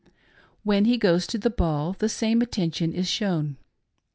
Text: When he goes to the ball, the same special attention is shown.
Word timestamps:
When 0.63 0.85
he 0.85 0.97
goes 0.97 1.27
to 1.27 1.37
the 1.37 1.51
ball, 1.51 1.93
the 1.93 2.09
same 2.09 2.39
special 2.39 2.49
attention 2.49 2.91
is 2.91 3.07
shown. 3.07 3.57